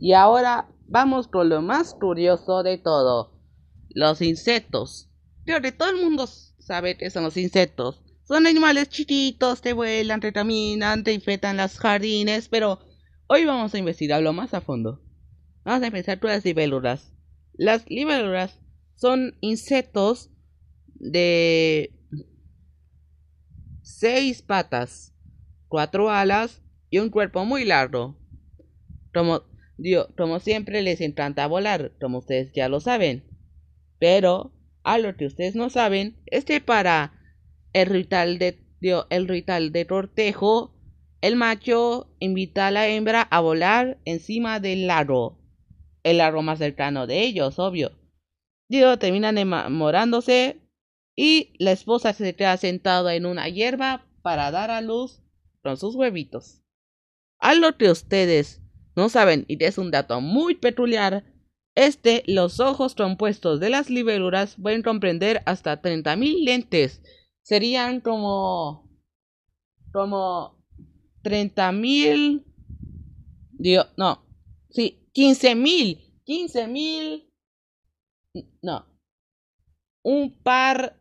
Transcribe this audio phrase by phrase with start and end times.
[0.00, 3.32] Y ahora vamos con lo más curioso de todo.
[3.90, 5.10] Los insectos.
[5.44, 6.26] Creo que todo el mundo
[6.58, 8.02] sabe que son los insectos.
[8.24, 12.78] Son animales chiquitos, te vuelan, te caminan, te infectan las jardines, pero
[13.26, 15.02] hoy vamos a investigarlo más a fondo.
[15.64, 17.14] Vamos a empezar con las libélulas.
[17.54, 18.60] Las libélulas
[18.94, 20.30] son insectos
[20.94, 21.94] de
[23.82, 25.14] seis patas,
[25.68, 28.18] cuatro alas y un cuerpo muy largo.
[29.14, 29.42] Como,
[30.16, 33.24] como siempre les encanta volar, como ustedes ya lo saben.
[33.98, 34.52] Pero,
[34.82, 37.12] a lo que ustedes no saben, es que para
[37.72, 38.58] el ritual de,
[39.10, 40.74] el ritual de cortejo,
[41.20, 45.38] el macho invita a la hembra a volar encima del lago.
[46.02, 47.92] El lago más cercano de ellos, obvio.
[48.68, 50.60] Dios terminan enamorándose
[51.16, 55.22] y la esposa se queda sentada en una hierba para dar a luz
[55.62, 56.62] con sus huevitos.
[57.40, 58.62] Algo que ustedes
[58.98, 61.24] no saben y es un dato muy peculiar,
[61.76, 67.00] este, los ojos compuestos de las libélulas pueden comprender hasta 30.000 lentes.
[67.42, 68.90] Serían como...
[69.92, 70.58] como...
[71.22, 72.44] 30.000...
[73.52, 74.26] Dios, no.
[74.70, 76.24] Sí, 15.000.
[76.26, 77.30] 15.000...
[78.60, 78.84] No.
[80.02, 81.00] Un par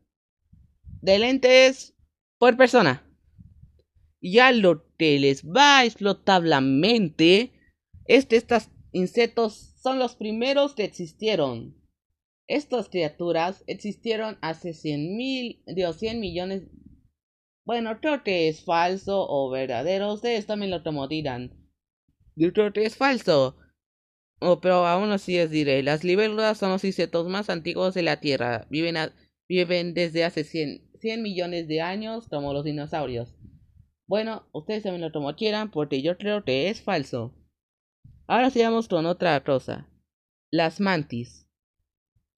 [1.02, 1.96] de lentes
[2.38, 3.04] por persona.
[4.22, 5.86] Ya lo que les va a
[8.08, 11.76] es que estos insectos son los primeros que existieron.
[12.48, 16.64] Estas criaturas existieron hace 100 mil, dios 100 millones.
[17.66, 20.14] Bueno, creo que es falso o verdadero.
[20.14, 21.52] Ustedes también lo tomo dirán.
[22.36, 23.58] Yo creo que es falso.
[24.40, 25.84] Oh, pero aún así es diré.
[25.84, 28.68] Las libélulas son los insectos más antiguos de la Tierra.
[28.70, 33.36] Viven, desde hace 100, 100 millones de años como los dinosaurios.
[34.08, 37.34] Bueno, ustedes también lo tomo quieran porque yo creo que es falso.
[38.30, 39.90] Ahora sigamos con otra cosa.
[40.52, 41.48] Las mantis.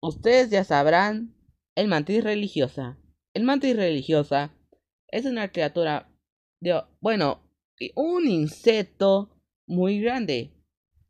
[0.02, 1.36] Ustedes ya sabrán
[1.76, 3.00] el mantis religiosa.
[3.34, 4.56] El mantis religiosa
[5.08, 6.12] es una criatura
[6.62, 7.42] de, bueno,
[7.96, 10.54] un insecto muy grande.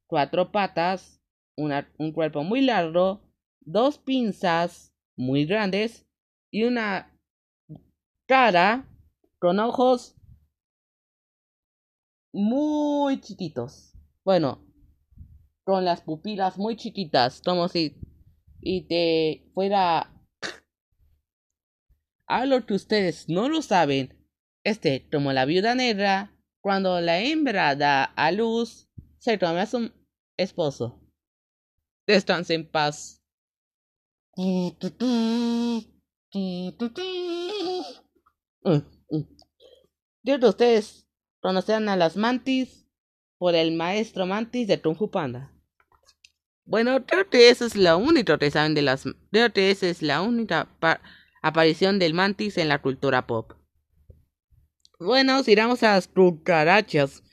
[0.07, 1.21] Cuatro patas,
[1.57, 3.21] un cuerpo muy largo,
[3.59, 6.07] dos pinzas muy grandes
[6.51, 7.19] y una
[8.27, 8.87] cara
[9.39, 10.15] con ojos
[12.31, 13.93] muy chiquitos.
[14.23, 14.65] Bueno,
[15.69, 17.95] con las pupilas muy chiquitas, como si
[18.59, 20.11] y te fuera
[22.25, 24.17] algo que ustedes no lo saben.
[24.63, 29.91] Este, como la viuda negra, cuando la hembra da a luz, se toma a su
[30.37, 30.99] esposo.
[32.07, 33.21] Descanse en paz.
[40.23, 41.07] Dios de ustedes
[41.41, 42.87] conocerán a las mantis
[43.37, 45.53] por el maestro mantis de Kung Panda.
[46.69, 49.05] Bueno, eso es lo único que saben de las...
[49.31, 50.69] Esa es la única
[51.41, 53.53] aparición del mantis en la cultura pop.
[54.99, 57.23] Bueno, si vamos a las cucarachas.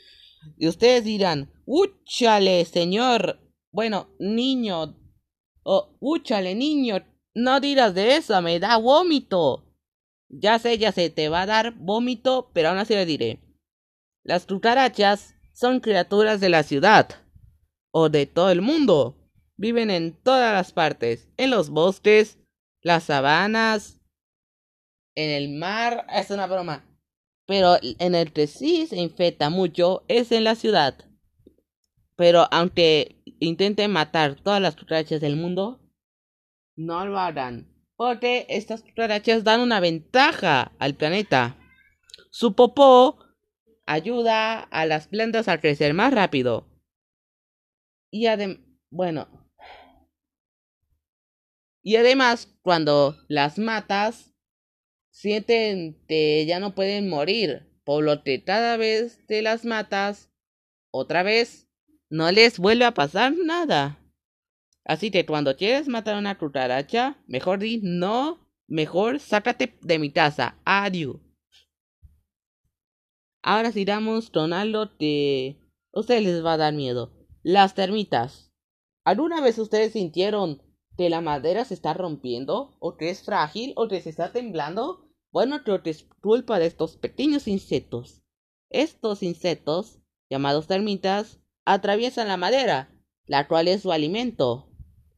[0.56, 3.38] Y ustedes dirán, ¡úchale, señor!
[3.70, 4.97] Bueno, niño.
[5.62, 7.04] Oh, ¡úchale, niño!
[7.34, 9.70] No dirás de eso, me da vómito.
[10.30, 13.42] Ya sé, ya sé, te va a dar vómito, pero aún así le diré.
[14.22, 17.10] Las cucarachas son criaturas de la ciudad.
[17.91, 19.24] O de todo el mundo
[19.56, 22.39] viven en todas las partes, en los bosques,
[22.83, 23.97] las sabanas,
[25.17, 26.84] en el mar, es una broma.
[27.47, 30.95] Pero en el que sí se infecta mucho es en la ciudad.
[32.16, 35.81] Pero aunque intenten matar todas las cucarachas del mundo,
[36.77, 37.72] no lo harán.
[37.97, 41.56] Porque estas cucarachas dan una ventaja al planeta.
[42.31, 43.19] Su popó
[43.87, 46.66] ayuda a las plantas a crecer más rápido.
[48.11, 48.59] Y además,
[48.91, 49.46] bueno,
[51.86, 54.34] y además, cuando las matas,
[55.12, 57.64] sienten que ya no pueden morir.
[57.84, 58.04] Por
[58.44, 60.28] cada vez te las matas,
[60.91, 61.69] otra vez,
[62.10, 64.00] no les vuelve a pasar nada.
[64.84, 70.10] Así que cuando quieres matar a una cucaracha, mejor di no, mejor sácate de mi
[70.10, 70.59] casa.
[70.65, 71.18] Adiós.
[73.44, 75.60] Ahora si damos con algo que
[75.92, 77.12] ustedes les va a dar miedo.
[77.44, 78.53] Las termitas.
[79.04, 80.66] ¿Alguna vez ustedes sintieron
[80.97, 85.09] que la madera se está rompiendo, o que es frágil, o que se está temblando,
[85.31, 88.22] bueno, creo que es culpa de estos pequeños insectos.
[88.71, 89.98] Estos insectos,
[90.31, 92.91] llamados termitas, atraviesan la madera,
[93.27, 94.71] la cual es su alimento,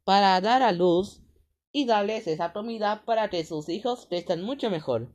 [0.05, 1.23] para dar a luz
[1.71, 5.13] y darles esa comida para que sus hijos crezcan mucho mejor.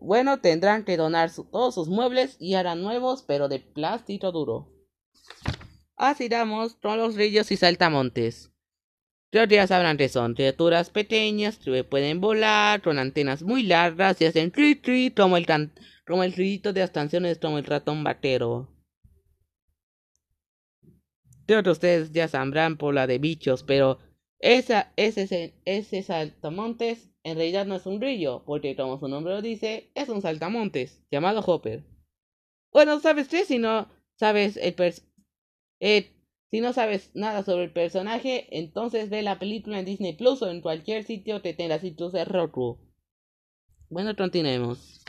[0.00, 4.72] Bueno, tendrán que donar todos sus muebles y harán nuevos, pero de plástico duro.
[5.96, 8.49] Así damos todos los ríos y saltamontes.
[9.32, 14.74] Sabrán que son criaturas pequeñas que pueden volar, con antenas muy largas y hacen tri
[14.74, 15.46] tri como el,
[16.06, 18.68] como el ruidito de las canciones como el ratón batero.
[21.46, 23.98] Creo que ustedes ya sabrán por la de bichos, pero
[24.40, 29.42] esa, ese, ese saltamontes en realidad no es un río, porque como su nombre lo
[29.42, 31.84] dice, es un saltamontes, llamado Hopper.
[32.72, 33.44] Bueno, ¿sabes qué?
[33.44, 34.74] Si no sabes el
[35.80, 36.10] eh,
[36.50, 40.50] si no sabes nada sobre el personaje, entonces ve la película en Disney Plus o
[40.50, 42.78] en cualquier sitio que tenga sitios de Roku.
[43.88, 45.04] Bueno, continuemos.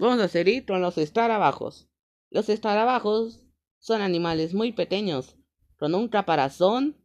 [0.00, 1.88] Vamos a seguir con los escarabajos.
[2.30, 3.46] Los escarabajos
[3.78, 5.36] son animales muy pequeños,
[5.78, 6.96] con un caparazón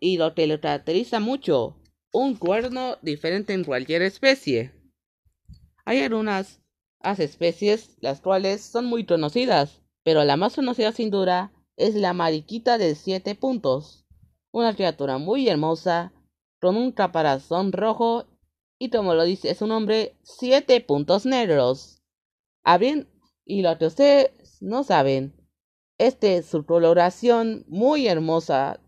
[0.00, 1.82] y lo que lo caracteriza mucho,
[2.12, 4.72] un cuerno diferente en cualquier especie.
[5.84, 6.62] Hay algunas
[7.18, 12.78] especies las cuales son muy conocidas, pero la más conocida sin duda es la mariquita
[12.78, 14.06] de siete puntos,
[14.52, 16.12] una criatura muy hermosa,
[16.60, 18.24] con un caparazón rojo
[18.78, 22.04] y como lo dice su nombre, siete puntos negros.
[22.62, 23.08] Abren,
[23.44, 24.30] y lo que ustedes
[24.60, 25.34] no saben,
[25.98, 28.78] este su coloración muy hermosa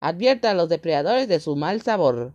[0.00, 2.34] advierte a los depredadores de su mal sabor.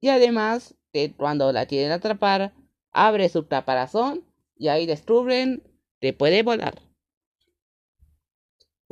[0.00, 2.52] Y además, que cuando la quieren atrapar,
[2.90, 4.24] abre su caparazón
[4.56, 5.62] y ahí descubren
[6.00, 6.91] que puede volar.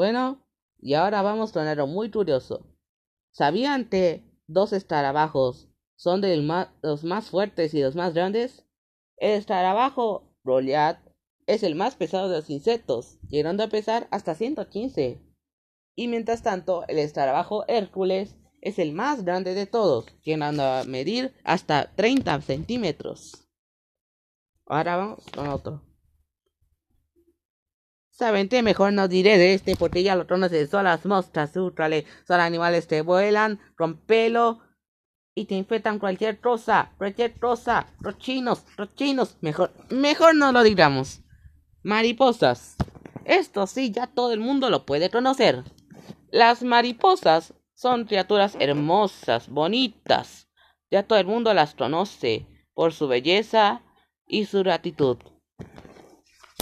[0.00, 0.42] Bueno,
[0.78, 2.64] y ahora vamos con algo muy curioso.
[3.32, 6.38] ¿Sabían que dos escarabajos son de
[6.80, 8.64] los más fuertes y los más grandes?
[9.18, 11.00] El escarabajo Goliath
[11.46, 15.20] es el más pesado de los insectos, llegando a pesar hasta 115
[15.96, 21.34] y mientras tanto el escarabajo Hércules es el más grande de todos, llegando a medir
[21.44, 23.46] hasta 30 centímetros.
[24.64, 25.89] Ahora vamos con otro.
[28.20, 30.68] Saben que mejor no diré de este porque ya lo conoces.
[30.68, 32.04] Son las mostras ultrale.
[32.28, 34.60] Son animales que vuelan con pelo
[35.34, 36.92] y te infectan cualquier cosa.
[36.98, 37.86] Cualquier cosa.
[38.00, 39.38] Los chinos, los chinos.
[39.40, 41.22] Mejor, mejor no lo digamos.
[41.82, 42.76] Mariposas.
[43.24, 45.64] Esto sí, ya todo el mundo lo puede conocer.
[46.30, 50.46] Las mariposas son criaturas hermosas, bonitas.
[50.90, 53.80] Ya todo el mundo las conoce por su belleza
[54.26, 55.16] y su gratitud.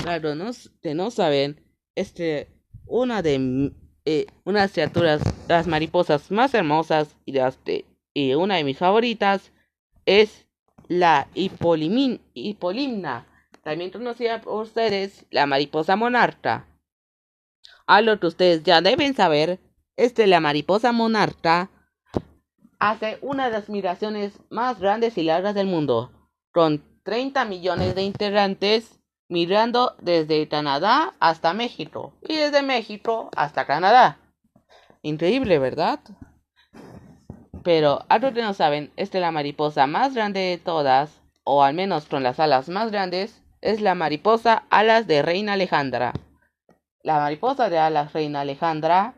[0.03, 0.51] Claro, no,
[0.83, 1.61] que no saben,
[1.95, 2.49] este,
[2.87, 3.73] una de
[4.05, 7.35] eh, unas criaturas, las mariposas más hermosas y,
[8.15, 9.53] y una de mis favoritas
[10.07, 10.47] es
[10.89, 13.27] la hipolimna,
[13.63, 16.67] también conocida por ustedes la mariposa monarca.
[17.87, 19.59] Algo que ustedes ya deben saber
[19.97, 21.71] es que la mariposa monarca
[22.79, 26.11] hace una de las migraciones más grandes y largas del mundo,
[26.53, 28.98] con 30 millones de integrantes
[29.29, 34.19] migrando desde Canadá hasta México y desde México hasta Canadá.
[35.03, 36.01] Increíble, ¿verdad?
[37.63, 41.75] Pero algo que no saben es que la mariposa más grande de todas, o al
[41.75, 46.13] menos con las alas más grandes, es la mariposa alas de Reina Alejandra.
[47.03, 49.15] La mariposa de alas reina Alejandra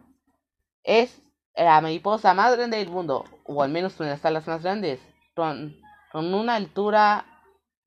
[0.84, 1.22] es
[1.56, 5.00] la mariposa más grande del mundo, o al menos de las alas más grandes,
[5.34, 5.76] con,
[6.12, 7.26] con una altura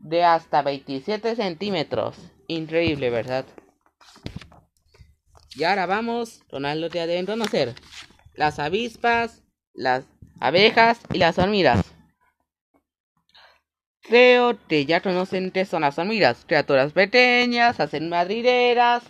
[0.03, 2.17] de hasta 27 centímetros.
[2.47, 3.45] Increíble, ¿verdad?
[5.55, 7.73] Y ahora vamos con algo que deben conocer.
[8.35, 9.43] Las avispas,
[9.73, 10.05] las
[10.39, 11.85] abejas y las hormigas.
[14.01, 16.43] Creo que ya conocen qué son las hormigas.
[16.45, 19.03] Criaturas pequeñas, hacen madrideras,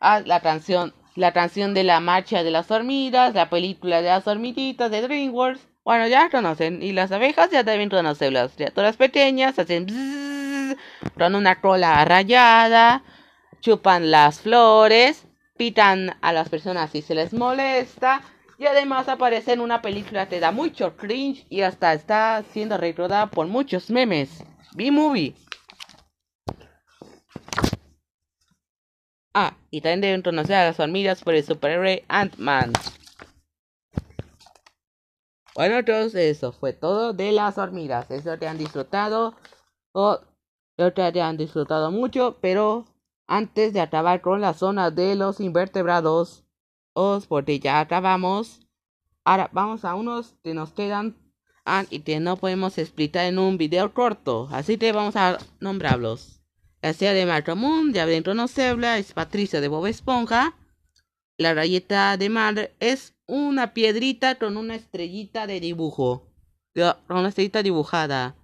[0.00, 4.26] Ah, la canción, la canción de la marcha de las hormigas, la película de las
[4.26, 5.66] hormiguitas de DreamWorks.
[5.86, 6.82] Bueno, ya conocen.
[6.82, 8.50] Y las abejas ya deben conocerlas.
[8.56, 9.86] Criaturas pequeñas hacen
[11.16, 13.04] con una cola rayada,
[13.60, 18.20] chupan las flores, pitan a las personas si se les molesta.
[18.58, 23.28] Y además aparece en una película que da mucho cringe y hasta está siendo recordada
[23.28, 24.42] por muchos memes.
[24.74, 25.34] B-Movie.
[29.34, 32.72] Ah, y también deben conocer a las hormigas por el superhéroe Ant-Man.
[35.56, 38.10] Bueno, entonces eso fue todo de las hormigas.
[38.10, 39.34] Espero que han disfrutado.
[39.92, 40.20] O
[40.76, 42.36] espero que han disfrutado mucho.
[42.42, 42.84] Pero
[43.26, 46.44] antes de acabar con la zona de los invertebrados,
[46.92, 48.60] os porque ya acabamos.
[49.24, 51.16] Ahora vamos a unos que nos quedan
[51.88, 54.48] y que no podemos explicar en un video corto.
[54.52, 56.42] Así que vamos a nombrarlos.
[56.82, 60.54] La estrella de Marco Moon, de Adentro no es Patricia de Bob Esponja.
[61.38, 66.32] La rayeta de mar es una piedrita con una estrellita de dibujo.
[66.74, 68.36] Con una estrellita dibujada.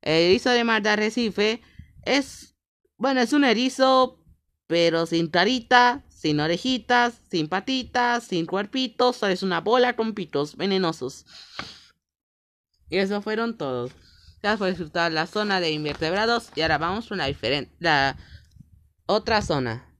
[0.00, 1.60] El erizo de mar de Arrecife
[2.02, 2.54] es.
[2.98, 4.24] Bueno, es un erizo,
[4.66, 11.26] pero sin carita, sin orejitas, sin patitas, sin cuerpitos, es una bola con pitos venenosos.
[12.88, 13.92] Y eso fueron todos.
[14.42, 18.16] Ya fue disfrutar la zona de invertebrados y ahora vamos a una diferente, la
[19.06, 19.95] otra zona.